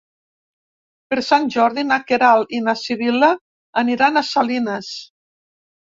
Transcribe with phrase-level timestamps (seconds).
[1.11, 3.31] Per Sant Jordi na Queralt i na Sibil·la
[3.83, 4.91] aniran a Salines.